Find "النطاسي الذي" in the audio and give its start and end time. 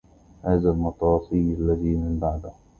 0.71-1.95